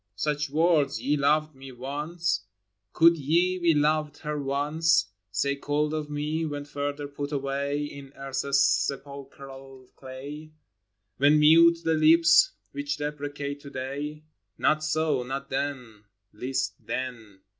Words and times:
—Such 0.15 0.49
words— 0.49 0.99
ye 1.03 1.15
loved 1.15 1.53
me 1.53 1.71
once 1.71 2.47
/ 2.67 2.91
Could 2.91 3.17
ye," 3.19 3.59
We 3.61 3.75
loved 3.75 4.17
her 4.23 4.41
once," 4.41 5.11
Say 5.31 5.55
cold 5.55 5.93
of 5.93 6.09
me, 6.09 6.43
when 6.43 6.65
further 6.65 7.07
put 7.07 7.31
away 7.31 7.83
In 7.85 8.11
earth's 8.15 8.59
sepulchral 8.61 9.91
clay? 9.95 10.53
When 11.17 11.39
mute 11.39 11.83
the 11.83 11.93
lips 11.93 12.51
which 12.71 12.97
deprecate 12.97 13.59
to 13.59 13.69
day?— 13.69 14.23
Not 14.57 14.83
so! 14.83 15.21
not 15.21 15.51
then—least 15.51 16.83
then 16.83 17.41